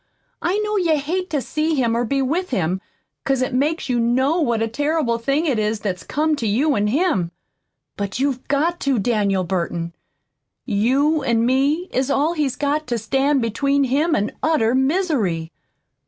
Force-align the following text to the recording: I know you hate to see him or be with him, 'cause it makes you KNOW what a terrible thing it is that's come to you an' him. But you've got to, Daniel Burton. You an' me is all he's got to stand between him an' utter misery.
I 0.41 0.57
know 0.65 0.77
you 0.77 0.97
hate 0.97 1.29
to 1.29 1.43
see 1.43 1.75
him 1.75 1.95
or 1.95 2.03
be 2.05 2.23
with 2.23 2.49
him, 2.49 2.81
'cause 3.23 3.43
it 3.43 3.53
makes 3.53 3.87
you 3.87 3.99
KNOW 3.99 4.41
what 4.41 4.61
a 4.63 4.67
terrible 4.67 5.19
thing 5.19 5.45
it 5.45 5.59
is 5.59 5.79
that's 5.79 6.01
come 6.03 6.35
to 6.37 6.47
you 6.47 6.75
an' 6.75 6.87
him. 6.87 7.29
But 7.97 8.17
you've 8.17 8.47
got 8.47 8.79
to, 8.79 8.97
Daniel 8.97 9.43
Burton. 9.43 9.93
You 10.65 11.21
an' 11.23 11.45
me 11.45 11.87
is 11.93 12.09
all 12.09 12.33
he's 12.33 12.55
got 12.55 12.87
to 12.87 12.97
stand 12.97 13.43
between 13.43 13.83
him 13.83 14.15
an' 14.15 14.31
utter 14.41 14.73
misery. 14.73 15.51